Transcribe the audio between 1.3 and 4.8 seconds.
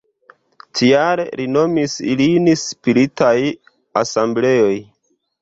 li nomis ilin "Spiritaj Asembleoj".